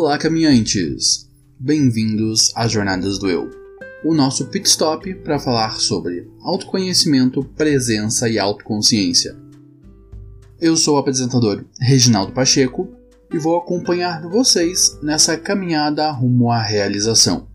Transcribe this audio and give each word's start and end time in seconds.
Olá, 0.00 0.16
caminhantes! 0.16 1.28
Bem-vindos 1.58 2.52
às 2.54 2.70
Jornadas 2.70 3.18
do 3.18 3.28
Eu, 3.28 3.50
o 4.04 4.14
nosso 4.14 4.46
pit 4.46 4.68
stop 4.68 5.12
para 5.24 5.40
falar 5.40 5.80
sobre 5.80 6.30
autoconhecimento, 6.40 7.42
presença 7.42 8.28
e 8.28 8.38
autoconsciência. 8.38 9.36
Eu 10.60 10.76
sou 10.76 10.94
o 10.94 10.98
apresentador 10.98 11.64
Reginaldo 11.80 12.30
Pacheco 12.30 12.88
e 13.34 13.38
vou 13.38 13.58
acompanhar 13.58 14.22
vocês 14.28 14.96
nessa 15.02 15.36
caminhada 15.36 16.08
rumo 16.12 16.48
à 16.52 16.62
realização. 16.62 17.48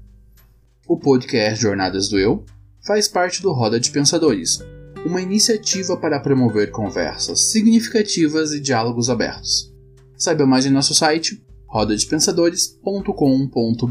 O 0.85 0.98
podcast 0.98 1.62
Jornadas 1.62 2.09
do 2.09 2.20
Eu 2.20 2.44
faz 2.85 3.07
parte 3.07 3.41
do 3.41 3.53
Roda 3.53 3.80
de 3.80 3.89
Pensadores, 3.89 4.59
uma 5.05 5.21
iniciativa 5.21 5.95
para 5.95 6.20
promover 6.20 6.71
conversas 6.71 7.39
significativas 7.53 8.52
e 8.52 8.59
diálogos 8.59 9.09
abertos. 9.09 9.73
Saiba 10.17 10.45
mais 10.45 10.66
em 10.66 10.71
nosso 10.71 10.94
site 10.94 11.41
rodadepensadores.com.br. 11.73 13.90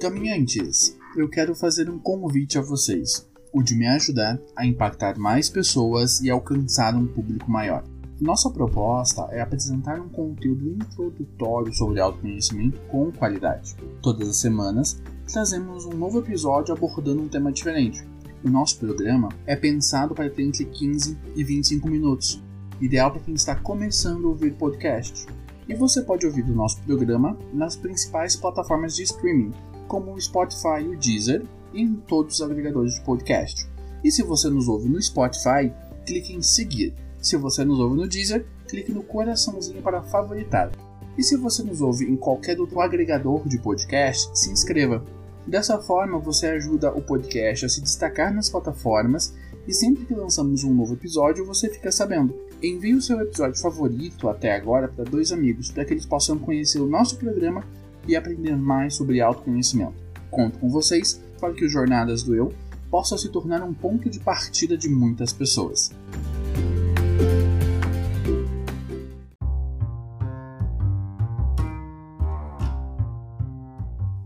Caminhantes, 0.00 0.96
eu 1.14 1.28
quero 1.28 1.54
fazer 1.54 1.90
um 1.90 1.98
convite 1.98 2.56
a 2.56 2.62
vocês, 2.62 3.28
o 3.52 3.62
de 3.62 3.74
me 3.74 3.86
ajudar 3.86 4.40
a 4.56 4.64
impactar 4.64 5.18
mais 5.18 5.50
pessoas 5.50 6.22
e 6.22 6.30
alcançar 6.30 6.94
um 6.94 7.06
público 7.06 7.50
maior. 7.50 7.84
Nossa 8.18 8.48
proposta 8.48 9.28
é 9.30 9.42
apresentar 9.42 10.00
um 10.00 10.08
conteúdo 10.08 10.70
introdutório 10.70 11.70
sobre 11.74 12.00
autoconhecimento 12.00 12.80
com 12.88 13.12
qualidade. 13.12 13.76
Todas 14.00 14.26
as 14.26 14.36
semanas 14.36 14.98
trazemos 15.30 15.84
um 15.84 15.92
novo 15.92 16.20
episódio 16.20 16.74
abordando 16.74 17.20
um 17.20 17.28
tema 17.28 17.52
diferente. 17.52 18.13
O 18.44 18.50
nosso 18.50 18.78
programa 18.78 19.30
é 19.46 19.56
pensado 19.56 20.14
para 20.14 20.28
ter 20.28 20.42
entre 20.42 20.66
15 20.66 21.16
e 21.34 21.42
25 21.42 21.88
minutos, 21.88 22.42
ideal 22.78 23.10
para 23.10 23.22
quem 23.22 23.32
está 23.32 23.54
começando 23.54 24.26
a 24.26 24.28
ouvir 24.28 24.52
podcast. 24.52 25.26
E 25.66 25.74
você 25.74 26.02
pode 26.02 26.26
ouvir 26.26 26.44
o 26.44 26.54
nosso 26.54 26.78
programa 26.82 27.38
nas 27.54 27.74
principais 27.74 28.36
plataformas 28.36 28.94
de 28.94 29.04
streaming, 29.04 29.50
como 29.88 30.12
o 30.12 30.20
Spotify 30.20 30.82
e 30.82 30.88
o 30.88 30.98
Deezer, 30.98 31.42
e 31.72 31.80
em 31.80 31.94
todos 31.94 32.34
os 32.34 32.42
agregadores 32.42 32.96
de 32.96 33.00
podcast. 33.00 33.66
E 34.04 34.10
se 34.10 34.22
você 34.22 34.50
nos 34.50 34.68
ouve 34.68 34.90
no 34.90 35.00
Spotify, 35.00 35.72
clique 36.04 36.34
em 36.34 36.42
seguir. 36.42 36.92
Se 37.22 37.38
você 37.38 37.64
nos 37.64 37.80
ouve 37.80 37.96
no 37.96 38.06
Deezer, 38.06 38.44
clique 38.68 38.92
no 38.92 39.02
coraçãozinho 39.02 39.80
para 39.80 40.02
favoritar. 40.02 40.70
E 41.16 41.22
se 41.22 41.38
você 41.38 41.62
nos 41.62 41.80
ouve 41.80 42.04
em 42.04 42.16
qualquer 42.16 42.60
outro 42.60 42.78
agregador 42.82 43.48
de 43.48 43.56
podcast, 43.58 44.38
se 44.38 44.50
inscreva. 44.50 45.02
Dessa 45.46 45.78
forma, 45.78 46.18
você 46.18 46.46
ajuda 46.46 46.90
o 46.90 47.02
podcast 47.02 47.66
a 47.66 47.68
se 47.68 47.82
destacar 47.82 48.32
nas 48.32 48.48
plataformas 48.48 49.34
e 49.68 49.72
sempre 49.72 50.04
que 50.04 50.14
lançamos 50.14 50.64
um 50.64 50.72
novo 50.72 50.94
episódio, 50.94 51.44
você 51.44 51.68
fica 51.68 51.92
sabendo. 51.92 52.34
Envie 52.62 52.94
o 52.94 53.02
seu 53.02 53.20
episódio 53.20 53.60
favorito 53.60 54.28
até 54.28 54.54
agora 54.54 54.88
para 54.88 55.04
dois 55.04 55.32
amigos, 55.32 55.70
para 55.70 55.84
que 55.84 55.92
eles 55.92 56.06
possam 56.06 56.38
conhecer 56.38 56.80
o 56.80 56.86
nosso 56.86 57.16
programa 57.16 57.64
e 58.06 58.16
aprender 58.16 58.56
mais 58.56 58.94
sobre 58.94 59.20
autoconhecimento. 59.20 59.94
Conto 60.30 60.58
com 60.58 60.68
vocês 60.70 61.20
para 61.38 61.52
que 61.52 61.64
o 61.64 61.68
Jornadas 61.68 62.22
do 62.22 62.34
Eu 62.34 62.52
possa 62.90 63.18
se 63.18 63.28
tornar 63.28 63.62
um 63.62 63.74
ponto 63.74 64.08
de 64.08 64.20
partida 64.20 64.76
de 64.76 64.88
muitas 64.88 65.32
pessoas. 65.32 65.90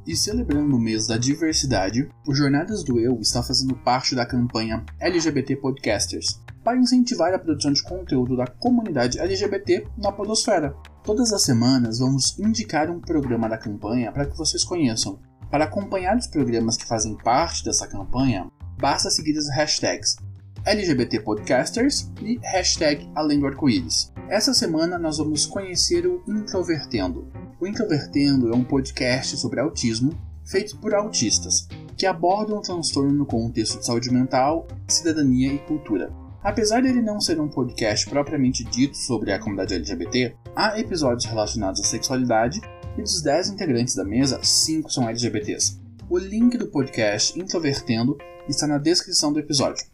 E 0.09 0.17
celebrando 0.17 0.75
o 0.75 0.81
mês 0.81 1.07
da 1.07 1.19
diversidade, 1.19 2.09
o 2.27 2.35
Jornadas 2.35 2.83
do 2.83 2.99
Eu 2.99 3.21
está 3.21 3.43
fazendo 3.43 3.77
parte 3.77 4.15
da 4.15 4.25
campanha 4.25 4.83
LGBT 4.99 5.57
Podcasters, 5.57 6.41
para 6.65 6.79
incentivar 6.79 7.35
a 7.35 7.39
produção 7.39 7.75
de 7.75 7.83
conteúdo 7.83 8.35
da 8.35 8.47
comunidade 8.47 9.21
LGBT 9.21 9.87
na 9.99 10.11
Podosfera. 10.11 10.75
Todas 11.05 11.31
as 11.31 11.43
semanas 11.43 11.99
vamos 11.99 12.39
indicar 12.39 12.91
um 12.91 12.99
programa 13.01 13.51
da 13.51 13.59
campanha 13.59 14.11
para 14.11 14.25
que 14.25 14.35
vocês 14.35 14.65
conheçam. 14.65 15.19
Para 15.51 15.65
acompanhar 15.65 16.17
os 16.17 16.27
programas 16.27 16.79
que 16.79 16.89
fazem 16.89 17.15
parte 17.19 17.63
dessa 17.63 17.87
campanha, 17.87 18.51
basta 18.81 19.11
seguir 19.11 19.37
as 19.37 19.51
hashtags 19.51 20.17
LGBT 20.65 21.21
Podcasters 21.21 22.11
e 22.23 22.39
hashtag 22.43 23.11
Além 23.15 23.41
do 23.41 23.47
Arco-Íris. 23.47 24.11
Essa 24.29 24.55
semana 24.55 24.99
nós 24.99 25.19
vamos 25.19 25.45
conhecer 25.45 26.07
o 26.07 26.23
Introvertendo, 26.27 27.31
o 27.61 27.67
Introvertendo 27.67 28.53
é 28.53 28.57
um 28.57 28.63
podcast 28.63 29.37
sobre 29.37 29.61
autismo 29.61 30.13
feito 30.45 30.79
por 30.79 30.95
autistas 30.95 31.67
que 31.97 32.07
abordam 32.07 32.59
o 32.59 32.63
transtorno 32.63 33.13
no 33.13 33.27
contexto 33.27 33.79
de 33.79 33.87
saúde 33.87 34.11
mental, 34.13 34.67
cidadania 34.87 35.53
e 35.53 35.59
cultura. 35.59 36.13
Apesar 36.43 36.81
dele 36.81 37.03
não 37.03 37.21
ser 37.21 37.41
um 37.41 37.49
podcast 37.49 38.09
propriamente 38.09 38.63
dito 38.63 38.97
sobre 38.97 39.33
a 39.33 39.39
comunidade 39.41 39.75
LGBT, 39.75 40.37
há 40.55 40.79
episódios 40.79 41.25
relacionados 41.25 41.81
à 41.81 41.85
sexualidade 41.85 42.61
e 42.97 43.03
dos 43.03 43.21
10 43.21 43.51
integrantes 43.51 43.97
da 43.97 44.05
mesa, 44.05 44.39
5 44.41 44.91
são 44.91 45.09
LGBTs. 45.09 45.81
O 46.09 46.17
link 46.17 46.57
do 46.57 46.69
podcast 46.69 47.39
Introvertendo 47.39 48.17
está 48.49 48.69
na 48.69 48.79
descrição 48.79 49.33
do 49.33 49.41
episódio. 49.41 49.85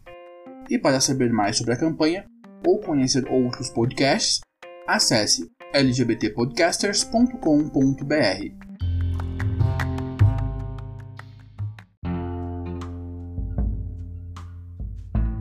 E 0.69 0.77
para 0.77 1.01
saber 1.01 1.33
mais 1.33 1.57
sobre 1.57 1.73
a 1.73 1.77
campanha 1.77 2.25
ou 2.65 2.79
conhecer 2.79 3.27
outros 3.27 3.69
podcasts, 3.69 4.44
acesse 4.87 5.51
lgbtpodcasters.com.br. 5.73 8.65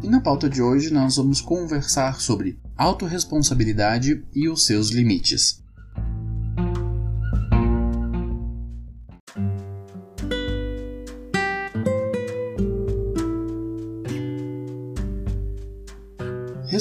E 0.03 0.09
na 0.09 0.21
pauta 0.21 0.51
de 0.51 0.61
hoje 0.61 0.93
nós 0.93 1.17
vamos 1.17 1.41
conversar 1.41 2.21
sobre 2.21 2.59
autorresponsabilidade 2.77 4.27
e 4.35 4.49
os 4.49 4.67
seus 4.67 4.91
limites. 4.91 5.64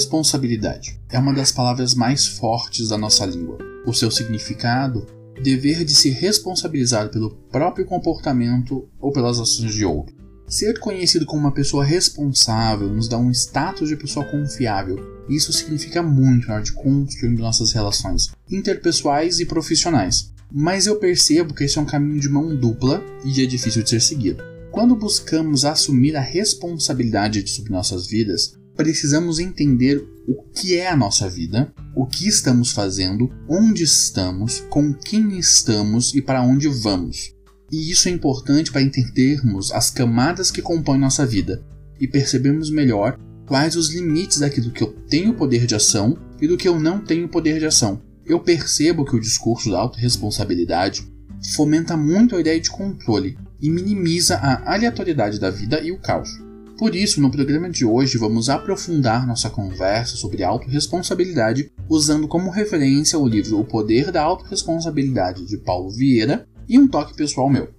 Responsabilidade 0.04 1.00
é 1.08 1.18
uma 1.18 1.32
das 1.32 1.50
palavras 1.50 1.94
mais 1.94 2.26
fortes 2.26 2.90
da 2.90 2.98
nossa 2.98 3.24
língua. 3.24 3.56
O 3.86 3.94
seu 3.94 4.10
significado, 4.10 5.06
dever 5.42 5.82
de 5.82 5.94
se 5.94 6.10
responsabilizar 6.10 7.08
pelo 7.08 7.30
próprio 7.50 7.86
comportamento 7.86 8.86
ou 9.00 9.10
pelas 9.10 9.40
ações 9.40 9.72
de 9.72 9.82
outro. 9.82 10.14
Ser 10.46 10.78
conhecido 10.78 11.24
como 11.24 11.40
uma 11.40 11.54
pessoa 11.54 11.82
responsável 11.82 12.86
nos 12.90 13.08
dá 13.08 13.16
um 13.16 13.30
status 13.30 13.88
de 13.88 13.96
pessoa 13.96 14.26
confiável. 14.26 14.98
Isso 15.26 15.54
significa 15.54 16.02
muito 16.02 16.48
na 16.48 16.56
hora 16.56 16.62
de 16.62 16.74
construir 16.74 17.38
nossas 17.38 17.72
relações 17.72 18.30
interpessoais 18.52 19.40
e 19.40 19.46
profissionais. 19.46 20.34
Mas 20.52 20.86
eu 20.86 20.96
percebo 20.96 21.54
que 21.54 21.64
esse 21.64 21.78
é 21.78 21.80
um 21.80 21.86
caminho 21.86 22.20
de 22.20 22.28
mão 22.28 22.54
dupla 22.54 23.02
e 23.24 23.40
é 23.40 23.46
difícil 23.46 23.82
de 23.82 23.88
ser 23.88 24.00
seguido. 24.00 24.44
Quando 24.70 24.94
buscamos 24.94 25.64
assumir 25.64 26.14
a 26.14 26.20
responsabilidade 26.20 27.48
sobre 27.48 27.72
nossas 27.72 28.06
vidas, 28.06 28.54
precisamos 28.76 29.38
entender 29.38 30.04
o 30.26 30.42
que 30.42 30.76
é 30.76 30.88
a 30.88 30.96
nossa 30.96 31.28
vida, 31.28 31.72
o 31.94 32.06
que 32.06 32.26
estamos 32.26 32.72
fazendo, 32.72 33.30
onde 33.48 33.84
estamos, 33.84 34.60
com 34.68 34.92
quem 34.92 35.38
estamos 35.38 36.14
e 36.14 36.22
para 36.22 36.42
onde 36.42 36.68
vamos. 36.68 37.34
E 37.70 37.90
isso 37.90 38.08
é 38.08 38.10
importante 38.10 38.70
para 38.70 38.82
entendermos 38.82 39.72
as 39.72 39.90
camadas 39.90 40.50
que 40.50 40.62
compõem 40.62 40.98
nossa 40.98 41.26
vida 41.26 41.64
e 42.00 42.06
percebermos 42.06 42.70
melhor 42.70 43.18
quais 43.46 43.76
os 43.76 43.92
limites 43.92 44.38
daquilo 44.38 44.70
que 44.70 44.82
eu 44.82 44.92
tenho 45.08 45.34
poder 45.34 45.66
de 45.66 45.74
ação 45.74 46.16
e 46.40 46.48
do 46.48 46.56
que 46.56 46.68
eu 46.68 46.78
não 46.80 47.00
tenho 47.00 47.28
poder 47.28 47.58
de 47.58 47.66
ação. 47.66 48.00
Eu 48.24 48.40
percebo 48.40 49.04
que 49.04 49.16
o 49.16 49.20
discurso 49.20 49.70
da 49.70 49.78
autorresponsabilidade 49.78 51.06
fomenta 51.54 51.96
muito 51.96 52.36
a 52.36 52.40
ideia 52.40 52.60
de 52.60 52.70
controle 52.70 53.36
e 53.60 53.68
minimiza 53.68 54.36
a 54.36 54.74
aleatoriedade 54.74 55.38
da 55.38 55.50
vida 55.50 55.80
e 55.80 55.92
o 55.92 55.98
caos. 55.98 56.43
Por 56.76 56.96
isso, 56.96 57.20
no 57.20 57.30
programa 57.30 57.70
de 57.70 57.84
hoje, 57.84 58.18
vamos 58.18 58.48
aprofundar 58.48 59.24
nossa 59.28 59.48
conversa 59.48 60.16
sobre 60.16 60.42
autorresponsabilidade 60.42 61.70
usando 61.88 62.26
como 62.26 62.50
referência 62.50 63.16
o 63.16 63.28
livro 63.28 63.60
O 63.60 63.64
Poder 63.64 64.10
da 64.10 64.22
Autorresponsabilidade 64.22 65.46
de 65.46 65.56
Paulo 65.56 65.88
Vieira 65.90 66.48
e 66.68 66.76
um 66.76 66.88
toque 66.88 67.14
pessoal 67.14 67.48
meu. 67.48 67.72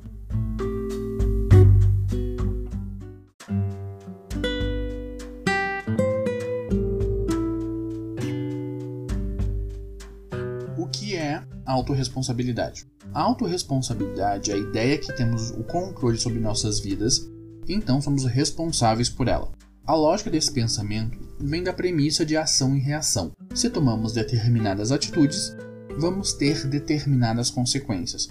O 10.78 10.88
que 10.88 11.18
é 11.18 11.44
autorresponsabilidade? 11.66 12.88
A 13.14 13.22
autorresponsabilidade 13.24 14.52
é 14.52 14.54
a 14.54 14.58
ideia 14.58 14.98
que 14.98 15.14
temos 15.14 15.52
o 15.52 15.66
controle 15.66 16.18
sobre 16.18 16.40
nossas 16.40 16.80
vidas 16.80 17.30
então 17.68 18.02
somos 18.02 18.26
responsáveis 18.26 19.10
por 19.10 19.28
ela. 19.28 19.52
A 19.86 19.94
lógica 19.94 20.32
desse 20.32 20.52
pensamento 20.52 21.18
vem 21.40 21.64
da 21.64 21.72
premissa 21.72 22.26
de 22.26 22.36
ação 22.36 22.76
e 22.76 22.80
reação. 22.80 23.32
Se 23.54 23.70
tomamos 23.70 24.14
determinadas 24.14 24.92
atitudes, 24.92 25.56
vamos 25.98 26.34
ter 26.34 26.68
determinadas 26.68 27.50
consequências. 27.50 28.28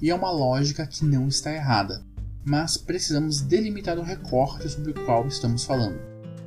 E 0.00 0.10
é 0.10 0.14
uma 0.14 0.30
lógica 0.30 0.86
que 0.86 1.04
não 1.04 1.28
está 1.28 1.52
errada, 1.52 2.04
mas 2.44 2.76
precisamos 2.76 3.40
delimitar 3.40 3.98
o 3.98 4.02
recorte 4.02 4.68
sobre 4.68 4.92
o 4.92 5.04
qual 5.04 5.26
estamos 5.26 5.64
falando. 5.64 5.98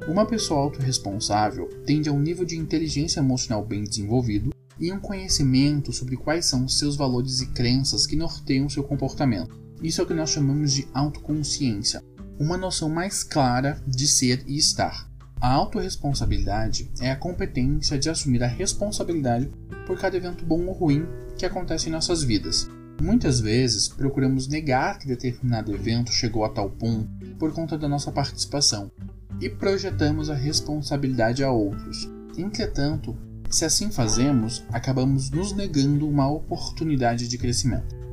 Uma 0.07 0.25
pessoa 0.25 0.61
autorresponsável 0.61 1.67
tende 1.85 2.09
a 2.09 2.11
um 2.11 2.19
nível 2.19 2.45
de 2.45 2.57
inteligência 2.57 3.19
emocional 3.19 3.65
bem 3.65 3.83
desenvolvido 3.83 4.53
e 4.79 4.91
um 4.91 4.99
conhecimento 4.99 5.91
sobre 5.91 6.15
quais 6.15 6.45
são 6.45 6.67
seus 6.67 6.95
valores 6.95 7.41
e 7.41 7.47
crenças 7.47 8.05
que 8.05 8.15
norteiam 8.15 8.69
seu 8.69 8.83
comportamento. 8.83 9.59
Isso 9.81 10.01
é 10.01 10.03
o 10.03 10.07
que 10.07 10.13
nós 10.13 10.29
chamamos 10.29 10.73
de 10.73 10.87
autoconsciência, 10.93 12.03
uma 12.39 12.57
noção 12.57 12.89
mais 12.89 13.23
clara 13.23 13.81
de 13.87 14.07
ser 14.07 14.43
e 14.47 14.57
estar. 14.57 15.09
A 15.39 15.51
autorresponsabilidade 15.51 16.89
é 16.99 17.11
a 17.11 17.15
competência 17.15 17.97
de 17.97 18.09
assumir 18.09 18.43
a 18.43 18.47
responsabilidade 18.47 19.49
por 19.85 19.99
cada 19.99 20.17
evento 20.17 20.45
bom 20.45 20.65
ou 20.65 20.73
ruim 20.73 21.05
que 21.37 21.45
acontece 21.45 21.89
em 21.89 21.91
nossas 21.91 22.23
vidas. 22.23 22.69
Muitas 23.01 23.39
vezes 23.39 23.87
procuramos 23.87 24.47
negar 24.47 24.97
que 24.97 25.07
determinado 25.07 25.73
evento 25.73 26.11
chegou 26.11 26.45
a 26.45 26.49
tal 26.49 26.69
ponto 26.69 27.07
por 27.37 27.51
conta 27.53 27.77
da 27.77 27.89
nossa 27.89 28.11
participação 28.11 28.89
e 29.41 29.49
projetamos 29.49 30.29
a 30.29 30.33
responsabilidade 30.33 31.43
a 31.43 31.51
outros. 31.51 32.09
Entretanto, 32.37 33.15
se 33.49 33.65
assim 33.65 33.91
fazemos, 33.91 34.63
acabamos 34.71 35.29
nos 35.29 35.53
negando 35.53 36.07
uma 36.07 36.29
oportunidade 36.29 37.27
de 37.27 37.37
crescimento. 37.37 38.05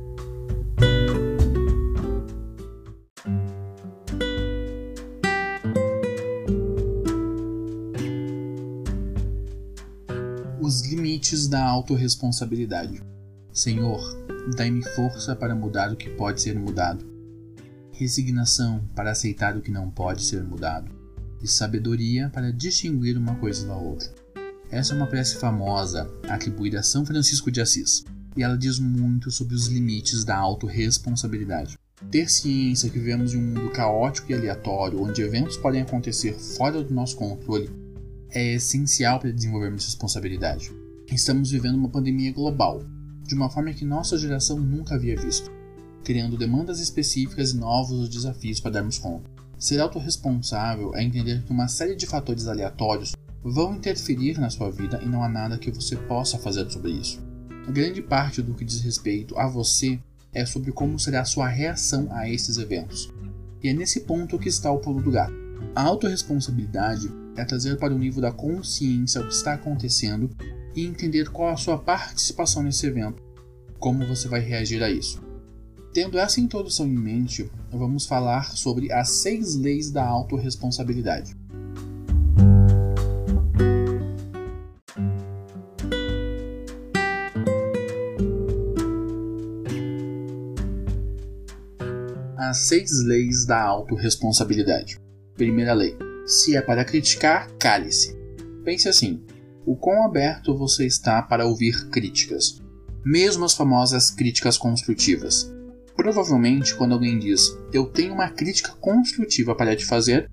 Limites 11.23 11.47
da 11.47 11.63
autorresponsabilidade. 11.63 13.01
Senhor, 13.53 13.97
dai-me 14.57 14.83
força 14.83 15.33
para 15.33 15.55
mudar 15.55 15.89
o 15.89 15.95
que 15.95 16.09
pode 16.09 16.41
ser 16.41 16.59
mudado, 16.59 17.05
resignação 17.93 18.83
para 18.93 19.11
aceitar 19.11 19.55
o 19.55 19.61
que 19.61 19.71
não 19.71 19.89
pode 19.89 20.21
ser 20.21 20.43
mudado, 20.43 20.91
e 21.41 21.47
sabedoria 21.47 22.29
para 22.29 22.51
distinguir 22.51 23.17
uma 23.17 23.35
coisa 23.35 23.65
da 23.65 23.73
outra. 23.73 24.13
Essa 24.69 24.93
é 24.93 24.97
uma 24.97 25.07
prece 25.07 25.37
famosa 25.37 26.11
atribuída 26.27 26.79
a 26.79 26.83
São 26.83 27.05
Francisco 27.05 27.49
de 27.49 27.61
Assis, 27.61 28.03
e 28.35 28.43
ela 28.43 28.57
diz 28.57 28.77
muito 28.77 29.31
sobre 29.31 29.55
os 29.55 29.67
limites 29.67 30.25
da 30.25 30.35
autorresponsabilidade. 30.35 31.79
Ter 32.11 32.29
ciência 32.29 32.89
que 32.89 32.99
vivemos 32.99 33.33
em 33.33 33.37
um 33.37 33.47
mundo 33.47 33.71
caótico 33.71 34.29
e 34.29 34.35
aleatório, 34.35 35.01
onde 35.01 35.21
eventos 35.21 35.55
podem 35.55 35.83
acontecer 35.83 36.33
fora 36.33 36.83
do 36.83 36.93
nosso 36.93 37.15
controle, 37.15 37.69
é 38.29 38.55
essencial 38.55 39.21
para 39.21 39.31
desenvolvermos 39.31 39.85
responsabilidade. 39.85 40.82
Estamos 41.13 41.51
vivendo 41.51 41.75
uma 41.75 41.89
pandemia 41.89 42.33
global, 42.33 42.83
de 43.23 43.35
uma 43.35 43.47
forma 43.47 43.71
que 43.71 43.85
nossa 43.85 44.17
geração 44.17 44.59
nunca 44.59 44.95
havia 44.95 45.15
visto, 45.15 45.51
criando 46.03 46.35
demandas 46.35 46.79
específicas 46.79 47.51
e 47.51 47.57
novos 47.57 48.09
desafios 48.09 48.59
para 48.59 48.71
darmos 48.71 48.97
conta. 48.97 49.29
Ser 49.59 49.79
autorresponsável 49.79 50.95
é 50.95 51.03
entender 51.03 51.43
que 51.43 51.51
uma 51.51 51.67
série 51.67 51.95
de 51.95 52.07
fatores 52.07 52.47
aleatórios 52.47 53.15
vão 53.43 53.75
interferir 53.75 54.39
na 54.39 54.49
sua 54.49 54.71
vida 54.71 54.99
e 55.03 55.07
não 55.07 55.23
há 55.23 55.29
nada 55.29 55.59
que 55.59 55.71
você 55.71 55.95
possa 55.95 56.39
fazer 56.39 56.67
sobre 56.71 56.91
isso. 56.91 57.21
A 57.67 57.71
grande 57.71 58.01
parte 58.01 58.41
do 58.41 58.55
que 58.55 58.65
diz 58.65 58.81
respeito 58.81 59.37
a 59.37 59.47
você 59.47 59.99
é 60.33 60.43
sobre 60.47 60.71
como 60.71 60.97
será 60.97 61.21
a 61.21 61.25
sua 61.25 61.47
reação 61.47 62.07
a 62.09 62.27
esses 62.27 62.57
eventos. 62.57 63.13
E 63.61 63.69
é 63.69 63.73
nesse 63.73 64.01
ponto 64.01 64.39
que 64.39 64.49
está 64.49 64.71
o 64.71 64.79
pulo 64.79 64.99
do 64.99 65.11
gato. 65.11 65.33
A 65.75 65.83
autorresponsabilidade 65.83 67.11
é 67.37 67.45
trazer 67.45 67.77
para 67.77 67.93
o 67.93 67.99
nível 67.99 68.21
da 68.21 68.31
consciência 68.31 69.21
o 69.21 69.27
que 69.27 69.33
está 69.33 69.53
acontecendo 69.53 70.27
e 70.75 70.85
entender 70.85 71.29
qual 71.29 71.49
a 71.49 71.57
sua 71.57 71.77
participação 71.77 72.63
nesse 72.63 72.85
evento, 72.87 73.21
como 73.79 74.05
você 74.07 74.27
vai 74.27 74.39
reagir 74.39 74.83
a 74.83 74.89
isso. 74.89 75.21
Tendo 75.93 76.17
essa 76.17 76.41
introdução 76.41 76.87
em 76.87 76.97
mente, 76.97 77.51
vamos 77.71 78.05
falar 78.07 78.55
sobre 78.55 78.91
as 78.91 79.09
seis 79.09 79.55
leis 79.55 79.91
da 79.91 80.03
autorresponsabilidade. 80.03 81.35
As 92.35 92.67
seis 92.67 93.03
leis 93.05 93.45
da 93.45 93.61
autorresponsabilidade. 93.61 94.99
Primeira 95.35 95.73
lei: 95.73 95.95
se 96.25 96.55
é 96.55 96.61
para 96.61 96.85
criticar, 96.85 97.51
cale-se. 97.59 98.15
Pense 98.63 98.87
assim: 98.87 99.23
o 99.65 99.75
quão 99.75 100.05
aberto 100.05 100.57
você 100.57 100.85
está 100.85 101.21
para 101.21 101.45
ouvir 101.45 101.89
críticas, 101.89 102.61
mesmo 103.05 103.45
as 103.45 103.53
famosas 103.53 104.11
críticas 104.11 104.57
construtivas. 104.57 105.51
Provavelmente, 105.95 106.75
quando 106.75 106.93
alguém 106.93 107.19
diz 107.19 107.55
eu 107.71 107.85
tenho 107.85 108.13
uma 108.13 108.29
crítica 108.29 108.73
construtiva 108.79 109.55
para 109.55 109.75
te 109.75 109.85
fazer, 109.85 110.29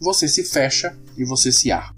você 0.00 0.26
se 0.26 0.42
fecha 0.42 0.96
e 1.16 1.24
você 1.24 1.52
se 1.52 1.70
arma. 1.70 1.94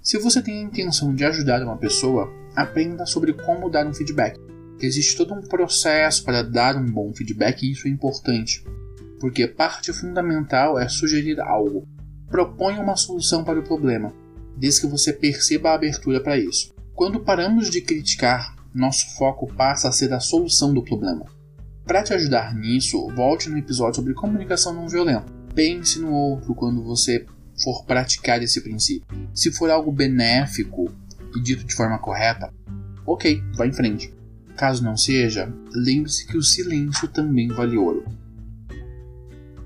Se 0.00 0.18
você 0.18 0.42
tem 0.42 0.58
a 0.58 0.62
intenção 0.62 1.14
de 1.14 1.24
ajudar 1.24 1.62
uma 1.62 1.76
pessoa, 1.76 2.30
aprenda 2.54 3.06
sobre 3.06 3.32
como 3.32 3.70
dar 3.70 3.86
um 3.86 3.94
feedback. 3.94 4.38
Existe 4.80 5.16
todo 5.16 5.32
um 5.32 5.42
processo 5.42 6.24
para 6.24 6.42
dar 6.42 6.76
um 6.76 6.86
bom 6.86 7.12
feedback 7.14 7.62
e 7.62 7.72
isso 7.72 7.86
é 7.86 7.90
importante, 7.90 8.64
porque 9.20 9.46
parte 9.46 9.92
fundamental 9.92 10.78
é 10.78 10.88
sugerir 10.88 11.40
algo. 11.40 11.86
Proponha 12.28 12.80
uma 12.80 12.96
solução 12.96 13.44
para 13.44 13.60
o 13.60 13.62
problema 13.62 14.12
desde 14.56 14.82
que 14.82 14.86
você 14.86 15.12
perceba 15.12 15.70
a 15.70 15.74
abertura 15.74 16.20
para 16.20 16.38
isso. 16.38 16.72
Quando 16.94 17.20
paramos 17.20 17.70
de 17.70 17.80
criticar, 17.80 18.54
nosso 18.74 19.16
foco 19.16 19.52
passa 19.52 19.88
a 19.88 19.92
ser 19.92 20.12
a 20.12 20.20
solução 20.20 20.72
do 20.72 20.82
problema. 20.82 21.26
Para 21.84 22.02
te 22.02 22.14
ajudar 22.14 22.54
nisso, 22.54 23.08
volte 23.14 23.48
no 23.48 23.58
episódio 23.58 23.96
sobre 23.96 24.14
comunicação 24.14 24.72
não 24.72 24.88
violenta. 24.88 25.26
Pense 25.54 25.98
no 25.98 26.12
outro 26.12 26.54
quando 26.54 26.82
você 26.82 27.26
for 27.62 27.84
praticar 27.84 28.42
esse 28.42 28.60
princípio. 28.60 29.06
Se 29.34 29.52
for 29.52 29.70
algo 29.70 29.92
benéfico 29.92 30.90
e 31.36 31.40
dito 31.40 31.64
de 31.64 31.74
forma 31.74 31.98
correta, 31.98 32.52
ok, 33.06 33.42
vá 33.54 33.66
em 33.66 33.72
frente. 33.72 34.14
Caso 34.56 34.84
não 34.84 34.96
seja, 34.96 35.52
lembre-se 35.74 36.26
que 36.26 36.36
o 36.36 36.42
silêncio 36.42 37.08
também 37.08 37.48
vale 37.48 37.76
ouro. 37.76 38.04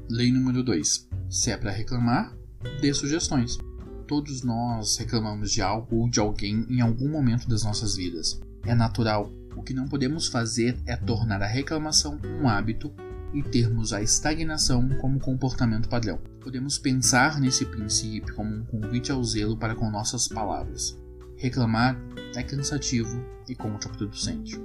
Lei 0.09 0.33
número 0.33 0.63
2. 0.63 1.09
Se 1.29 1.51
é 1.51 1.57
para 1.57 1.71
reclamar, 1.71 2.33
dê 2.81 2.95
sugestões. 2.95 3.59
Todos 4.07 4.43
nós 4.43 4.97
reclamamos 4.99 5.51
de 5.51 5.61
algo 5.61 5.97
ou 5.97 6.09
de 6.09 6.21
alguém 6.21 6.65
em 6.71 6.81
algum 6.81 7.09
momento 7.09 7.49
das 7.49 7.65
nossas 7.65 7.97
vidas. 7.97 8.41
É 8.65 8.75
natural. 8.75 9.33
O 9.57 9.63
que 9.63 9.75
não 9.75 9.89
podemos 9.89 10.29
fazer 10.29 10.79
é 10.87 10.95
tornar 10.97 11.43
a 11.43 11.47
reclamação 11.47 12.21
um 12.41 12.49
hábito 12.49 12.93
e 13.35 13.43
termos 13.43 13.93
a 13.93 14.01
estagnação 14.01 14.89
como 15.01 15.19
comportamento 15.19 15.89
padrão. 15.89 16.21
Podemos 16.41 16.79
pensar 16.79 17.41
nesse 17.41 17.67
princípio 17.67 18.35
como 18.35 18.55
um 18.55 18.65
convite 18.65 19.11
ao 19.11 19.23
zelo 19.25 19.57
para 19.57 19.75
com 19.75 19.91
nossas 19.91 20.29
palavras. 20.29 20.97
Reclamar 21.37 22.01
é 22.37 22.43
cansativo 22.45 23.25
e 23.49 23.57
contraproducente. 23.57 24.61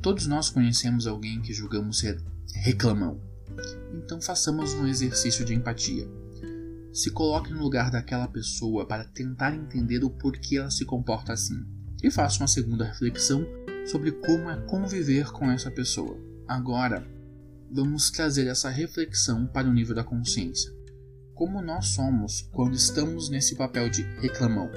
Todos 0.00 0.26
nós 0.26 0.48
conhecemos 0.48 1.06
alguém 1.06 1.42
que 1.42 1.52
julgamos 1.52 1.98
ser 1.98 2.18
reclamão. 2.54 3.20
Então 3.92 4.20
façamos 4.22 4.72
um 4.72 4.86
exercício 4.86 5.44
de 5.44 5.54
empatia. 5.54 6.08
Se 6.92 7.10
coloque 7.10 7.52
no 7.52 7.62
lugar 7.62 7.90
daquela 7.90 8.26
pessoa 8.26 8.84
para 8.84 9.04
tentar 9.04 9.54
entender 9.54 10.02
o 10.02 10.10
porquê 10.10 10.58
ela 10.58 10.70
se 10.70 10.84
comporta 10.84 11.32
assim. 11.32 11.64
E 12.02 12.10
faça 12.10 12.40
uma 12.40 12.48
segunda 12.48 12.84
reflexão 12.84 13.46
sobre 13.86 14.10
como 14.12 14.50
é 14.50 14.56
conviver 14.66 15.30
com 15.30 15.50
essa 15.50 15.70
pessoa. 15.70 16.18
Agora, 16.48 17.06
vamos 17.70 18.10
trazer 18.10 18.48
essa 18.48 18.68
reflexão 18.68 19.46
para 19.46 19.68
o 19.68 19.72
nível 19.72 19.94
da 19.94 20.02
consciência. 20.02 20.72
Como 21.32 21.62
nós 21.62 21.88
somos 21.88 22.42
quando 22.52 22.74
estamos 22.74 23.30
nesse 23.30 23.54
papel 23.54 23.88
de 23.88 24.02
reclamão? 24.20 24.68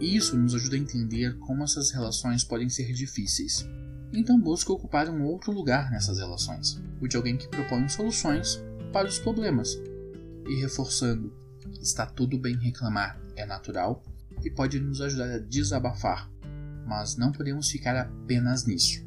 Isso 0.00 0.36
nos 0.36 0.54
ajuda 0.54 0.76
a 0.76 0.78
entender 0.78 1.36
como 1.38 1.64
essas 1.64 1.90
relações 1.90 2.44
podem 2.44 2.68
ser 2.68 2.92
difíceis. 2.92 3.66
Então 4.12 4.40
busque 4.40 4.70
ocupar 4.70 5.08
um 5.08 5.24
outro 5.24 5.50
lugar 5.50 5.90
nessas 5.90 6.18
relações, 6.18 6.80
o 7.00 7.08
de 7.08 7.16
alguém 7.16 7.36
que 7.36 7.48
propõe 7.48 7.88
soluções 7.88 8.62
para 8.92 9.08
os 9.08 9.18
problemas, 9.18 9.76
e 10.48 10.60
reforçando: 10.60 11.32
está 11.80 12.06
tudo 12.06 12.38
bem 12.38 12.56
reclamar, 12.56 13.20
é 13.36 13.44
natural 13.44 14.02
e 14.44 14.50
pode 14.50 14.80
nos 14.80 15.00
ajudar 15.00 15.30
a 15.34 15.38
desabafar, 15.38 16.30
mas 16.86 17.16
não 17.16 17.32
podemos 17.32 17.70
ficar 17.70 17.96
apenas 17.96 18.66
nisso. 18.66 19.06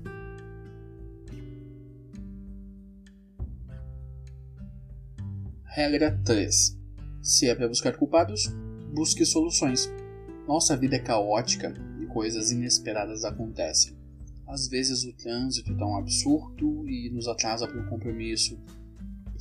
Regra 5.63 6.19
3. 6.25 6.77
Se 7.21 7.47
é 7.47 7.55
para 7.55 7.67
buscar 7.67 7.95
culpados, 7.95 8.47
busque 8.93 9.25
soluções. 9.25 9.89
Nossa 10.45 10.75
vida 10.75 10.97
é 10.97 10.99
caótica 10.99 11.73
e 12.01 12.05
coisas 12.07 12.51
inesperadas 12.51 13.23
acontecem. 13.23 13.97
Às 14.47 14.67
vezes 14.67 15.05
o 15.05 15.13
trânsito 15.13 15.71
está 15.71 15.85
um 15.85 15.95
absurdo 15.95 16.85
e 16.89 17.09
nos 17.09 17.25
atrasa 17.25 17.65
para 17.65 17.79
um 17.79 17.85
compromisso, 17.85 18.59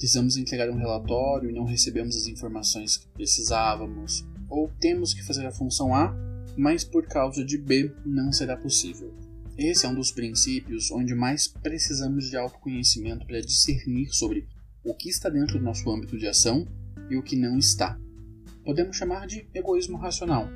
precisamos 0.00 0.38
entregar 0.38 0.70
um 0.70 0.78
relatório 0.78 1.50
e 1.50 1.52
não 1.52 1.64
recebemos 1.64 2.16
as 2.16 2.26
informações 2.26 2.96
que 2.96 3.06
precisávamos, 3.08 4.26
ou 4.48 4.72
temos 4.80 5.12
que 5.12 5.22
fazer 5.22 5.46
a 5.46 5.52
função 5.52 5.94
A, 5.94 6.16
mas 6.56 6.82
por 6.82 7.06
causa 7.06 7.44
de 7.44 7.58
B 7.58 7.92
não 8.06 8.32
será 8.32 8.56
possível. 8.56 9.12
Esse 9.58 9.84
é 9.84 9.88
um 9.90 9.94
dos 9.94 10.10
princípios 10.10 10.90
onde 10.90 11.14
mais 11.14 11.46
precisamos 11.46 12.30
de 12.30 12.36
autoconhecimento 12.38 13.26
para 13.26 13.42
discernir 13.42 14.08
sobre 14.10 14.48
o 14.82 14.94
que 14.94 15.10
está 15.10 15.28
dentro 15.28 15.58
do 15.58 15.64
nosso 15.64 15.90
âmbito 15.90 16.16
de 16.16 16.26
ação 16.26 16.66
e 17.10 17.18
o 17.18 17.22
que 17.22 17.36
não 17.36 17.58
está. 17.58 18.00
Podemos 18.64 18.96
chamar 18.96 19.26
de 19.26 19.46
egoísmo 19.52 19.98
racional, 19.98 20.48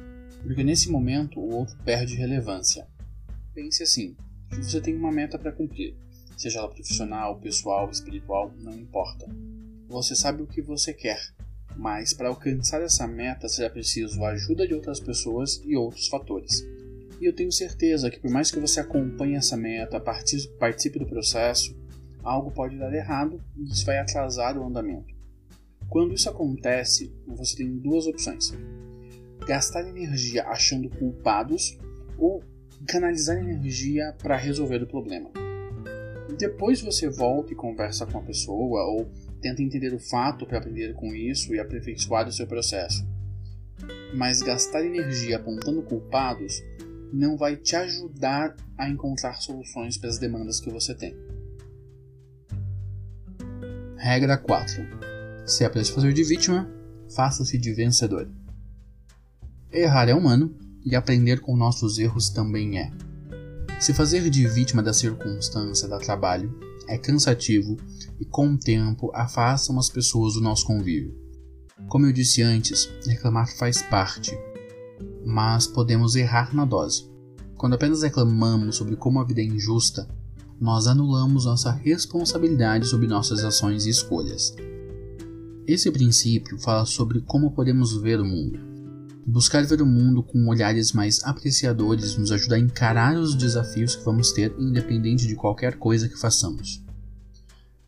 porque 0.42 0.64
nesse 0.64 0.90
momento 0.90 1.38
o 1.38 1.54
outro 1.54 1.76
perde 1.84 2.14
relevância. 2.14 2.88
Pense 3.54 3.82
assim: 3.82 4.16
se 4.54 4.62
você 4.62 4.80
tem 4.80 4.96
uma 4.96 5.12
meta 5.12 5.38
para 5.38 5.52
cumprir, 5.52 5.94
seja 6.36 6.58
ela 6.58 6.68
profissional, 6.68 7.38
pessoal, 7.38 7.90
espiritual, 7.90 8.52
não 8.58 8.72
importa. 8.72 9.26
Você 9.88 10.14
sabe 10.14 10.42
o 10.42 10.46
que 10.46 10.62
você 10.62 10.92
quer, 10.92 11.20
mas 11.76 12.12
para 12.12 12.28
alcançar 12.28 12.82
essa 12.82 13.06
meta 13.06 13.48
será 13.48 13.70
preciso 13.70 14.24
a 14.24 14.30
ajuda 14.30 14.66
de 14.66 14.74
outras 14.74 15.00
pessoas 15.00 15.60
e 15.64 15.76
outros 15.76 16.08
fatores. 16.08 16.66
E 17.20 17.26
eu 17.26 17.34
tenho 17.34 17.52
certeza 17.52 18.10
que 18.10 18.18
por 18.18 18.30
mais 18.30 18.50
que 18.50 18.58
você 18.58 18.80
acompanhe 18.80 19.36
essa 19.36 19.56
meta, 19.56 20.00
participe 20.00 20.98
do 20.98 21.06
processo, 21.06 21.76
algo 22.22 22.50
pode 22.50 22.76
dar 22.78 22.92
errado 22.92 23.40
e 23.56 23.64
isso 23.64 23.84
vai 23.86 23.98
atrasar 23.98 24.58
o 24.58 24.66
andamento. 24.66 25.14
Quando 25.88 26.14
isso 26.14 26.28
acontece, 26.28 27.12
você 27.26 27.56
tem 27.56 27.78
duas 27.78 28.06
opções: 28.06 28.52
gastar 29.46 29.86
energia 29.86 30.44
achando 30.48 30.88
culpados 30.90 31.78
ou 32.18 32.42
canalizar 32.86 33.38
energia 33.38 34.14
para 34.20 34.36
resolver 34.36 34.82
o 34.82 34.86
problema. 34.86 35.43
Depois 36.38 36.80
você 36.80 37.08
volta 37.08 37.52
e 37.52 37.56
conversa 37.56 38.06
com 38.06 38.18
a 38.18 38.22
pessoa 38.22 38.84
ou 38.84 39.10
tenta 39.40 39.62
entender 39.62 39.94
o 39.94 39.98
fato 39.98 40.46
para 40.46 40.58
aprender 40.58 40.94
com 40.94 41.14
isso 41.14 41.54
e 41.54 41.60
aperfeiçoar 41.60 42.26
o 42.26 42.32
seu 42.32 42.46
processo. 42.46 43.06
Mas 44.16 44.42
gastar 44.42 44.84
energia 44.84 45.36
apontando 45.36 45.82
culpados 45.82 46.62
não 47.12 47.36
vai 47.36 47.56
te 47.56 47.76
ajudar 47.76 48.56
a 48.76 48.88
encontrar 48.88 49.34
soluções 49.34 49.96
para 49.96 50.10
as 50.10 50.18
demandas 50.18 50.60
que 50.60 50.70
você 50.70 50.94
tem. 50.94 51.14
Regra 53.96 54.36
4. 54.36 54.82
Se 55.46 55.64
é 55.64 55.68
para 55.68 55.84
se 55.84 55.92
fazer 55.92 56.12
de 56.12 56.24
vítima, 56.24 56.68
faça-se 57.14 57.56
de 57.56 57.72
vencedor. 57.72 58.28
Errar 59.70 60.08
é 60.08 60.14
humano 60.14 60.56
e 60.84 60.96
aprender 60.96 61.40
com 61.40 61.56
nossos 61.56 61.98
erros 61.98 62.28
também 62.28 62.78
é. 62.78 62.90
Se 63.81 63.93
fazer 63.93 64.31
de 64.31 64.47
vítima 64.47 64.83
da 64.83 64.93
circunstância 64.93 65.88
dá 65.88 65.99
trabalho, 65.99 66.52
é 66.88 66.97
cansativo 66.97 67.76
e 68.21 68.25
com 68.25 68.49
o 68.49 68.59
tempo 68.59 69.11
afastam 69.14 69.78
as 69.78 69.90
pessoas 69.90 70.35
do 70.35 70.40
nosso 70.40 70.66
convívio. 70.66 71.14
Como 71.88 72.07
eu 72.07 72.12
disse 72.12 72.43
antes, 72.43 72.88
reclamar 73.07 73.49
faz 73.57 73.83
parte, 73.83 74.37
mas 75.25 75.66
podemos 75.66 76.16
errar 76.16 76.54
na 76.54 76.64
dose. 76.64 77.11
Quando 77.57 77.75
apenas 77.75 78.02
reclamamos 78.02 78.76
sobre 78.76 78.97
como 78.97 79.21
a 79.21 79.25
vida 79.25 79.40
é 79.40 79.45
injusta, 79.45 80.09
nós 80.61 80.87
anulamos 80.87 81.45
nossa 81.45 81.73
responsabilidade 81.73 82.87
sobre 82.87 83.07
nossas 83.07 83.45
ações 83.45 83.87
e 83.87 83.90
escolhas. 83.90 84.54
Esse 85.66 85.90
princípio 85.90 86.59
fala 86.59 86.87
sobre 86.87 87.21
como 87.23 87.50
podemos 87.50 87.97
ver 88.00 88.21
o 88.21 88.25
mundo. 88.25 88.74
Buscar 89.26 89.64
ver 89.64 89.81
o 89.81 89.87
mundo 89.87 90.23
com 90.23 90.47
olhares 90.49 90.93
mais 90.93 91.25
apreciadores 91.25 92.14
nos 92.19 92.31
ajuda 92.31 92.57
a 92.57 92.59
encarar 92.59 93.16
os 93.16 93.35
desafios 93.35 93.97
que 93.97 94.04
vamos 94.04 94.33
ter, 94.33 94.54
independente 94.59 95.26
de 95.26 95.35
qualquer 95.35 95.78
coisa 95.78 96.09
que 96.09 96.19
façamos. 96.19 96.85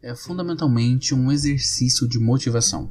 É 0.01 0.15
fundamentalmente 0.15 1.15
um 1.15 1.31
exercício 1.31 2.09
de 2.09 2.19
motivação, 2.19 2.91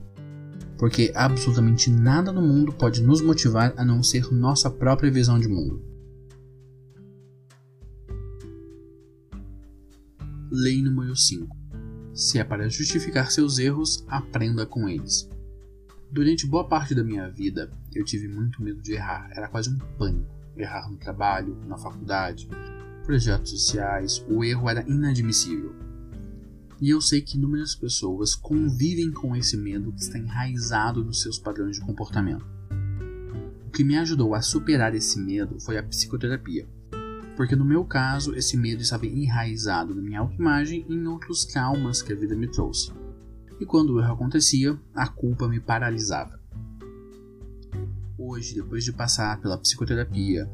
porque 0.77 1.11
absolutamente 1.15 1.89
nada 1.89 2.31
no 2.31 2.41
mundo 2.41 2.71
pode 2.71 3.01
nos 3.01 3.19
motivar 3.19 3.73
a 3.77 3.83
não 3.83 4.03
ser 4.03 4.31
nossa 4.31 4.69
própria 4.69 5.09
visão 5.09 5.39
de 5.39 5.47
mundo. 5.47 5.81
Lei 10.51 10.83
número 10.83 11.15
5. 11.15 11.47
Se 12.13 12.37
é 12.37 12.43
para 12.43 12.69
justificar 12.69 13.31
seus 13.31 13.57
erros, 13.57 14.05
aprenda 14.07 14.67
com 14.67 14.87
eles. 14.87 15.27
Durante 16.11 16.45
boa 16.45 16.67
parte 16.67 16.93
da 16.93 17.03
minha 17.03 17.29
vida, 17.29 17.69
eu 17.95 18.05
tive 18.05 18.27
muito 18.27 18.61
medo 18.61 18.81
de 18.81 18.93
errar, 18.93 19.29
era 19.31 19.47
quase 19.47 19.69
um 19.69 19.77
pânico. 19.97 20.33
Errar 20.57 20.89
no 20.89 20.97
trabalho, 20.97 21.57
na 21.67 21.77
faculdade, 21.77 22.47
projetos 23.03 23.51
sociais, 23.51 24.25
o 24.29 24.43
erro 24.43 24.69
era 24.69 24.87
inadmissível. 24.87 25.75
E 26.81 26.89
eu 26.89 27.01
sei 27.01 27.21
que 27.21 27.37
inúmeras 27.37 27.75
pessoas 27.75 28.35
convivem 28.35 29.11
com 29.11 29.35
esse 29.35 29.57
medo 29.57 29.91
que 29.91 30.01
está 30.01 30.17
enraizado 30.17 31.03
nos 31.03 31.21
seus 31.21 31.37
padrões 31.37 31.77
de 31.77 31.85
comportamento. 31.85 32.45
O 33.67 33.69
que 33.69 33.83
me 33.83 33.97
ajudou 33.97 34.33
a 34.33 34.41
superar 34.41 34.93
esse 34.95 35.19
medo 35.19 35.59
foi 35.59 35.77
a 35.77 35.83
psicoterapia 35.83 36.67
porque 37.35 37.55
no 37.55 37.65
meu 37.65 37.83
caso 37.83 38.33
esse 38.35 38.57
medo 38.57 38.81
estava 38.81 39.05
enraizado 39.05 39.93
na 39.93 40.01
minha 40.01 40.21
autoimagem 40.21 40.85
e 40.87 40.93
em 40.93 41.07
outros 41.07 41.45
traumas 41.45 42.01
que 42.01 42.13
a 42.13 42.15
vida 42.15 42.35
me 42.35 42.47
trouxe. 42.47 42.91
E 43.59 43.65
quando 43.65 43.93
o 43.93 43.99
erro 43.99 44.13
acontecia, 44.13 44.77
a 44.93 45.07
culpa 45.07 45.47
me 45.47 45.59
paralisava. 45.59 46.39
Hoje, 48.35 48.53
depois 48.53 48.83
de 48.83 48.91
passar 48.91 49.39
pela 49.39 49.57
psicoterapia, 49.57 50.45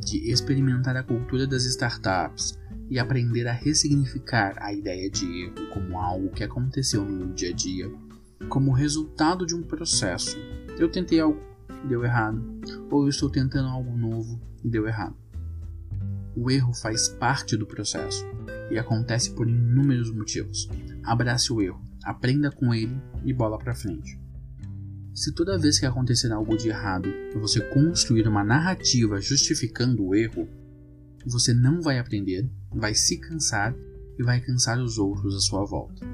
de 0.00 0.32
experimentar 0.32 0.96
a 0.96 1.02
cultura 1.02 1.46
das 1.46 1.66
startups 1.66 2.58
e 2.88 2.98
aprender 2.98 3.46
a 3.46 3.52
ressignificar 3.52 4.54
a 4.58 4.72
ideia 4.72 5.10
de 5.10 5.42
erro 5.42 5.68
como 5.68 6.00
algo 6.00 6.30
que 6.30 6.42
aconteceu 6.42 7.04
no 7.04 7.12
meu 7.12 7.34
dia 7.34 7.50
a 7.50 7.52
dia, 7.52 7.92
como 8.48 8.72
resultado 8.72 9.44
de 9.44 9.54
um 9.54 9.62
processo. 9.62 10.38
Eu 10.78 10.90
tentei 10.90 11.20
algo 11.20 11.38
e 11.84 11.88
deu 11.88 12.02
errado, 12.02 12.42
ou 12.90 13.02
eu 13.02 13.10
estou 13.10 13.28
tentando 13.28 13.68
algo 13.68 13.94
novo 13.94 14.40
e 14.64 14.70
deu 14.70 14.88
errado. 14.88 15.14
O 16.34 16.50
erro 16.50 16.72
faz 16.72 17.06
parte 17.06 17.54
do 17.54 17.66
processo 17.66 18.24
e 18.70 18.78
acontece 18.78 19.32
por 19.32 19.46
inúmeros 19.46 20.10
motivos. 20.10 20.70
Abrace 21.04 21.52
o 21.52 21.60
erro, 21.60 21.82
aprenda 22.02 22.50
com 22.50 22.72
ele 22.72 22.98
e 23.26 23.34
bola 23.34 23.58
para 23.58 23.74
frente. 23.74 24.25
Se 25.16 25.32
toda 25.32 25.56
vez 25.56 25.78
que 25.78 25.86
acontecer 25.86 26.30
algo 26.30 26.58
de 26.58 26.68
errado 26.68 27.08
você 27.40 27.58
construir 27.70 28.28
uma 28.28 28.44
narrativa 28.44 29.18
justificando 29.18 30.04
o 30.04 30.14
erro, 30.14 30.46
você 31.24 31.54
não 31.54 31.80
vai 31.80 31.98
aprender, 31.98 32.46
vai 32.70 32.94
se 32.94 33.18
cansar 33.18 33.74
e 34.18 34.22
vai 34.22 34.42
cansar 34.42 34.78
os 34.78 34.98
outros 34.98 35.34
à 35.34 35.40
sua 35.40 35.64
volta. 35.64 36.06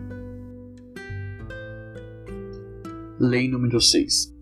Lei 3.18 3.49
número 3.49 3.80
6. 3.80 4.32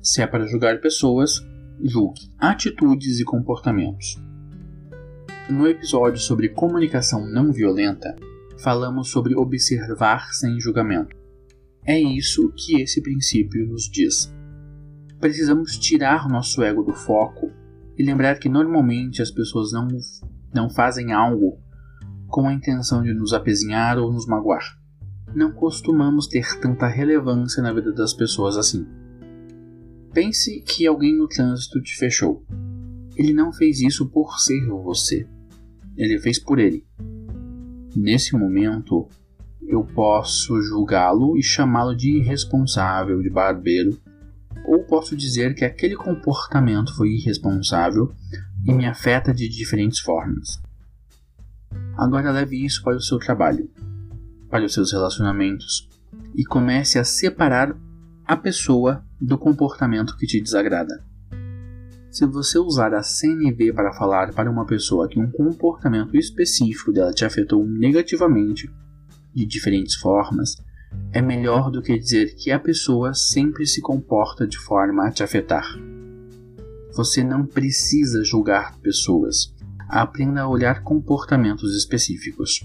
Se 0.00 0.22
é 0.22 0.26
para 0.28 0.46
julgar 0.46 0.80
pessoas, 0.80 1.44
julgue 1.82 2.32
atitudes 2.38 3.18
e 3.18 3.24
comportamentos. 3.24 4.16
No 5.50 5.66
episódio 5.66 6.20
sobre 6.20 6.50
comunicação 6.50 7.28
não 7.28 7.52
violenta, 7.52 8.14
falamos 8.58 9.10
sobre 9.10 9.34
observar 9.34 10.32
sem 10.34 10.60
julgamento. 10.60 11.23
É 11.84 12.00
isso 12.00 12.52
que 12.56 12.80
esse 12.80 13.02
princípio 13.02 13.66
nos 13.66 13.88
diz. 13.90 14.32
Precisamos 15.20 15.78
tirar 15.78 16.28
nosso 16.28 16.62
ego 16.62 16.82
do 16.82 16.92
foco 16.92 17.50
e 17.96 18.02
lembrar 18.02 18.38
que 18.38 18.48
normalmente 18.48 19.22
as 19.22 19.30
pessoas 19.30 19.72
não, 19.72 19.88
não 20.52 20.70
fazem 20.70 21.12
algo 21.12 21.58
com 22.28 22.48
a 22.48 22.52
intenção 22.52 23.02
de 23.02 23.12
nos 23.12 23.32
apezinhar 23.32 23.98
ou 23.98 24.12
nos 24.12 24.26
magoar. 24.26 24.78
Não 25.34 25.52
costumamos 25.52 26.26
ter 26.26 26.58
tanta 26.60 26.86
relevância 26.86 27.62
na 27.62 27.72
vida 27.72 27.92
das 27.92 28.12
pessoas 28.14 28.56
assim. 28.56 28.86
Pense 30.12 30.60
que 30.62 30.86
alguém 30.86 31.16
no 31.16 31.28
trânsito 31.28 31.80
te 31.82 31.96
fechou. 31.96 32.44
Ele 33.16 33.32
não 33.32 33.52
fez 33.52 33.80
isso 33.80 34.08
por 34.08 34.38
ser 34.38 34.66
você 34.68 35.28
ele 35.96 36.18
fez 36.18 36.38
por 36.38 36.58
ele. 36.58 36.84
Nesse 37.96 38.36
momento, 38.36 39.08
eu 39.74 39.84
posso 39.84 40.60
julgá-lo 40.62 41.36
e 41.36 41.42
chamá-lo 41.42 41.94
de 41.94 42.18
irresponsável, 42.18 43.20
de 43.20 43.28
barbeiro, 43.28 43.98
ou 44.66 44.84
posso 44.84 45.16
dizer 45.16 45.54
que 45.54 45.64
aquele 45.64 45.96
comportamento 45.96 46.94
foi 46.96 47.10
irresponsável 47.10 48.12
e 48.64 48.72
me 48.72 48.86
afeta 48.86 49.34
de 49.34 49.48
diferentes 49.48 50.00
formas. 50.00 50.62
Agora 51.96 52.30
leve 52.30 52.64
isso 52.64 52.82
para 52.82 52.96
o 52.96 53.00
seu 53.00 53.18
trabalho, 53.18 53.68
para 54.48 54.64
os 54.64 54.72
seus 54.72 54.92
relacionamentos 54.92 55.88
e 56.34 56.44
comece 56.44 56.98
a 56.98 57.04
separar 57.04 57.76
a 58.24 58.36
pessoa 58.36 59.04
do 59.20 59.36
comportamento 59.36 60.16
que 60.16 60.26
te 60.26 60.40
desagrada. 60.40 61.04
Se 62.10 62.24
você 62.26 62.58
usar 62.58 62.94
a 62.94 63.02
CNV 63.02 63.72
para 63.72 63.92
falar 63.92 64.32
para 64.32 64.50
uma 64.50 64.64
pessoa 64.64 65.08
que 65.08 65.18
um 65.18 65.30
comportamento 65.30 66.16
específico 66.16 66.92
dela 66.92 67.12
te 67.12 67.24
afetou 67.24 67.66
negativamente, 67.66 68.70
de 69.34 69.44
diferentes 69.44 69.96
formas, 69.96 70.56
é 71.12 71.20
melhor 71.20 71.70
do 71.70 71.82
que 71.82 71.98
dizer 71.98 72.34
que 72.36 72.50
a 72.50 72.58
pessoa 72.58 73.14
sempre 73.14 73.66
se 73.66 73.80
comporta 73.80 74.46
de 74.46 74.58
forma 74.58 75.06
a 75.06 75.10
te 75.10 75.22
afetar. 75.22 75.66
Você 76.94 77.24
não 77.24 77.44
precisa 77.44 78.22
julgar 78.22 78.78
pessoas, 78.78 79.52
aprenda 79.88 80.42
a 80.42 80.48
olhar 80.48 80.82
comportamentos 80.82 81.76
específicos. 81.76 82.60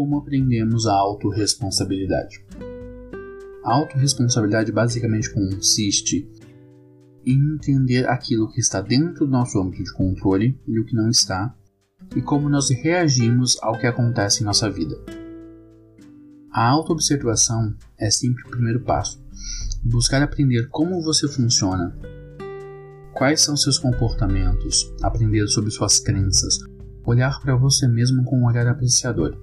como 0.00 0.16
aprendemos 0.16 0.86
a 0.86 0.94
autorresponsabilidade. 0.94 2.42
A 3.62 3.74
autorresponsabilidade 3.74 4.72
basicamente 4.72 5.32
consiste 5.32 6.28
e 7.24 7.32
entender 7.32 8.08
aquilo 8.08 8.50
que 8.50 8.60
está 8.60 8.80
dentro 8.80 9.26
do 9.26 9.30
nosso 9.30 9.60
âmbito 9.60 9.84
de 9.84 9.92
controle 9.92 10.58
e 10.66 10.78
o 10.78 10.84
que 10.84 10.94
não 10.94 11.08
está, 11.10 11.54
e 12.16 12.22
como 12.22 12.48
nós 12.48 12.70
reagimos 12.70 13.58
ao 13.62 13.78
que 13.78 13.86
acontece 13.86 14.42
em 14.42 14.46
nossa 14.46 14.70
vida. 14.70 14.96
A 16.50 16.66
autoobservação 16.68 17.76
é 17.98 18.10
sempre 18.10 18.42
o 18.44 18.50
primeiro 18.50 18.80
passo. 18.80 19.22
Buscar 19.84 20.22
aprender 20.22 20.68
como 20.68 21.02
você 21.02 21.28
funciona, 21.28 21.96
quais 23.12 23.42
são 23.42 23.56
seus 23.56 23.78
comportamentos, 23.78 24.92
aprender 25.02 25.46
sobre 25.46 25.70
suas 25.70 26.00
crenças, 26.00 26.58
olhar 27.04 27.40
para 27.40 27.54
você 27.54 27.86
mesmo 27.86 28.24
com 28.24 28.40
um 28.40 28.46
olhar 28.46 28.66
apreciador. 28.66 29.36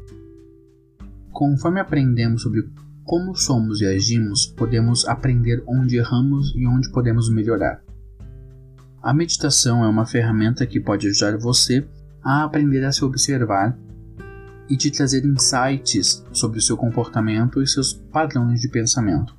Conforme 1.32 1.80
aprendemos 1.80 2.42
sobre 2.42 2.68
como 3.08 3.34
somos 3.34 3.80
e 3.80 3.86
agimos, 3.86 4.48
podemos 4.48 5.08
aprender 5.08 5.64
onde 5.66 5.96
erramos 5.96 6.54
e 6.54 6.68
onde 6.68 6.92
podemos 6.92 7.30
melhorar. 7.30 7.82
A 9.02 9.14
meditação 9.14 9.82
é 9.86 9.88
uma 9.88 10.06
ferramenta 10.06 10.68
que 10.68 10.82
pode 10.82 11.08
ajudar 11.08 11.38
você 11.38 11.88
a 12.22 12.44
aprender 12.44 12.84
a 12.84 12.92
se 12.92 13.06
observar 13.06 13.80
e 14.70 14.76
te 14.76 14.92
trazer 14.92 15.24
insights 15.24 16.22
sobre 16.34 16.60
o 16.60 16.62
seu 16.62 16.76
comportamento 16.76 17.62
e 17.62 17.68
seus 17.68 17.94
padrões 17.94 18.60
de 18.60 18.68
pensamento. 18.68 19.34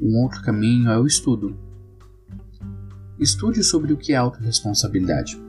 Um 0.00 0.22
outro 0.22 0.42
caminho 0.42 0.90
é 0.90 0.98
o 0.98 1.06
estudo. 1.06 1.58
Estude 3.18 3.64
sobre 3.64 3.92
o 3.92 3.96
que 3.96 4.12
é 4.12 4.16
autorresponsabilidade. 4.16 5.42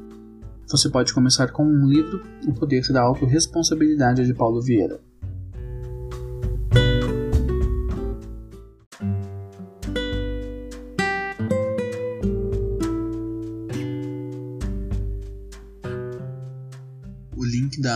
Você 0.67 0.89
pode 0.89 1.13
começar 1.13 1.51
com 1.51 1.63
um 1.63 1.85
livro, 1.85 2.23
O 2.47 2.53
Poder 2.53 2.81
da 2.91 3.01
Autorresponsabilidade 3.01 4.25
de 4.25 4.33
Paulo 4.33 4.59
Vieira. 4.59 5.10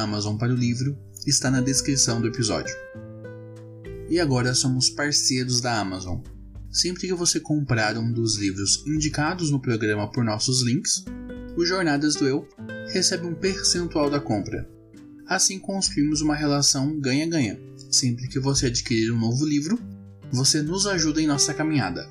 Amazon 0.06 0.38
para 0.38 0.54
o 0.54 0.56
livro 0.56 0.96
está 1.26 1.50
na 1.50 1.62
descrição 1.62 2.22
do 2.22 2.28
episódio. 2.28 2.76
E 4.08 4.20
agora 4.20 4.54
somos 4.54 4.88
parceiros 4.88 5.60
da 5.60 5.80
Amazon. 5.80 6.20
Sempre 6.72 7.08
que 7.08 7.14
você 7.16 7.40
comprar 7.40 7.98
um 7.98 8.14
dos 8.14 8.38
livros 8.38 8.84
indicados 8.86 9.50
no 9.50 9.60
programa 9.60 10.12
por 10.12 10.24
nossos 10.24 10.62
links, 10.62 11.04
o 11.58 11.66
Jornadas 11.66 12.14
do 12.14 12.28
Eu 12.28 12.48
recebe 12.94 13.26
um 13.26 13.34
percentual 13.34 14.08
da 14.08 14.20
compra. 14.20 14.70
Assim 15.28 15.58
construímos 15.58 16.22
uma 16.22 16.36
relação 16.36 17.00
ganha-ganha. 17.00 17.60
Sempre 17.92 18.28
que 18.28 18.40
você 18.40 18.68
adquirir 18.68 19.12
um 19.12 19.20
novo 19.20 19.44
livro, 19.44 19.80
você 20.32 20.62
nos 20.62 20.86
ajuda 20.86 21.20
em 21.20 21.26
nossa 21.26 21.52
caminhada. 21.52 22.08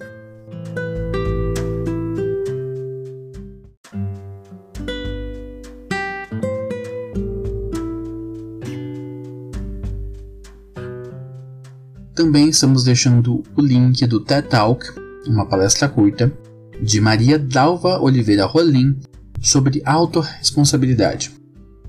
Também 12.34 12.48
estamos 12.48 12.82
deixando 12.82 13.44
o 13.56 13.62
link 13.62 14.04
do 14.08 14.18
TED 14.18 14.48
Talk, 14.48 14.84
uma 15.24 15.46
palestra 15.46 15.88
curta, 15.88 16.36
de 16.82 17.00
Maria 17.00 17.38
Dalva 17.38 18.00
Oliveira 18.00 18.44
Rolim 18.44 18.98
sobre 19.40 19.80
autorresponsabilidade, 19.84 21.30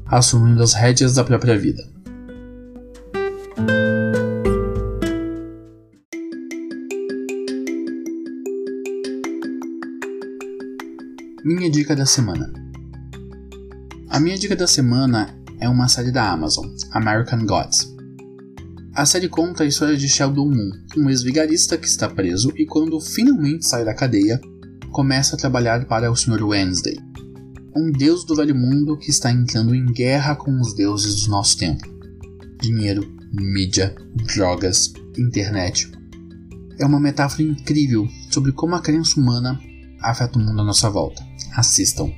assumindo 0.05 0.61
as 0.61 0.73
rédeas 0.75 1.15
da 1.15 1.23
própria 1.23 1.57
vida. 1.57 1.81
Minha 11.43 11.71
dica 11.71 11.95
da 11.95 12.05
semana. 12.05 12.53
A 14.11 14.19
minha 14.19 14.37
dica 14.37 14.55
da 14.55 14.67
semana 14.67 15.35
é 15.59 15.67
uma 15.67 15.87
série 15.87 16.11
da 16.11 16.29
Amazon, 16.29 16.67
American 16.91 17.47
Gods. 17.47 17.94
A 18.95 19.05
série 19.05 19.27
conta 19.27 19.63
a 19.63 19.67
história 19.67 19.97
de 19.97 20.07
Sheldon 20.07 20.49
Moon, 20.49 20.71
um 20.95 21.09
ex-vigarista 21.09 21.77
que 21.77 21.85
está 21.85 22.07
preso 22.07 22.53
e, 22.55 22.65
quando 22.65 22.97
finalmente 23.01 23.67
sai 23.67 23.83
da 23.83 23.93
cadeia, 23.93 24.39
começa 24.89 25.35
a 25.35 25.37
trabalhar 25.37 25.83
para 25.83 26.09
o 26.09 26.15
Sr. 26.15 26.41
Wednesday, 26.41 26.97
um 27.75 27.91
deus 27.91 28.23
do 28.23 28.33
velho 28.33 28.55
mundo 28.55 28.97
que 28.97 29.09
está 29.09 29.29
entrando 29.29 29.75
em 29.75 29.85
guerra 29.85 30.33
com 30.37 30.61
os 30.61 30.73
deuses 30.73 31.23
do 31.23 31.31
nosso 31.31 31.57
tempo. 31.57 31.83
Dinheiro, 32.61 33.05
mídia, 33.33 33.93
drogas, 34.33 34.93
internet. 35.17 35.91
É 36.79 36.85
uma 36.85 36.99
metáfora 36.99 37.43
incrível 37.43 38.07
sobre 38.31 38.53
como 38.53 38.75
a 38.75 38.81
crença 38.81 39.19
humana 39.19 39.59
afeta 40.01 40.39
o 40.39 40.41
mundo 40.41 40.61
à 40.61 40.63
nossa 40.63 40.89
volta. 40.89 41.21
Assistam. 41.53 42.09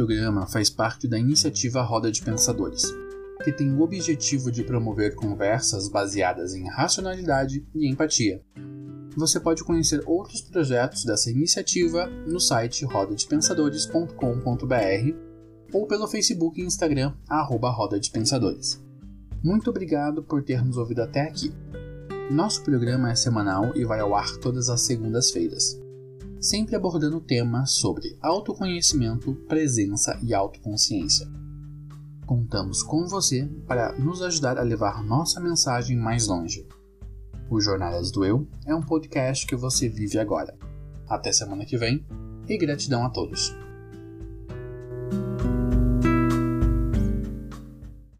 Programa 0.00 0.46
faz 0.46 0.70
parte 0.70 1.06
da 1.06 1.18
iniciativa 1.18 1.82
Roda 1.82 2.10
de 2.10 2.22
Pensadores, 2.22 2.84
que 3.44 3.52
tem 3.52 3.70
o 3.70 3.82
objetivo 3.82 4.50
de 4.50 4.64
promover 4.64 5.14
conversas 5.14 5.90
baseadas 5.90 6.54
em 6.54 6.66
racionalidade 6.66 7.66
e 7.74 7.86
empatia. 7.86 8.42
Você 9.14 9.38
pode 9.38 9.62
conhecer 9.62 10.02
outros 10.06 10.40
projetos 10.40 11.04
dessa 11.04 11.30
iniciativa 11.30 12.06
no 12.26 12.40
site 12.40 12.82
rodadepensadores.com.br 12.86 15.14
ou 15.70 15.86
pelo 15.86 16.08
Facebook 16.08 16.58
e 16.58 16.64
Instagram, 16.64 17.12
arroba 17.28 17.68
Roda 17.68 18.00
de 18.00 18.10
Pensadores. 18.10 18.82
Muito 19.44 19.68
obrigado 19.68 20.22
por 20.22 20.42
ter 20.42 20.64
nos 20.64 20.78
ouvido 20.78 21.02
até 21.02 21.20
aqui. 21.20 21.52
Nosso 22.30 22.62
programa 22.62 23.10
é 23.10 23.14
semanal 23.14 23.76
e 23.76 23.84
vai 23.84 24.00
ao 24.00 24.14
ar 24.14 24.34
todas 24.38 24.70
as 24.70 24.80
segundas-feiras 24.80 25.78
sempre 26.40 26.74
abordando 26.74 27.20
temas 27.20 27.72
sobre 27.72 28.16
autoconhecimento, 28.20 29.34
presença 29.46 30.18
e 30.22 30.32
autoconsciência. 30.32 31.28
Contamos 32.26 32.82
com 32.82 33.06
você 33.06 33.46
para 33.66 33.92
nos 33.98 34.22
ajudar 34.22 34.58
a 34.58 34.62
levar 34.62 35.04
nossa 35.04 35.40
mensagem 35.40 35.96
mais 35.96 36.26
longe. 36.26 36.66
O 37.50 37.60
Jornadas 37.60 38.10
do 38.10 38.24
Eu 38.24 38.46
é 38.64 38.74
um 38.74 38.82
podcast 38.82 39.46
que 39.46 39.56
você 39.56 39.88
vive 39.88 40.18
agora. 40.18 40.56
Até 41.08 41.32
semana 41.32 41.66
que 41.66 41.76
vem 41.76 42.06
e 42.48 42.56
gratidão 42.56 43.04
a 43.04 43.10
todos. 43.10 43.52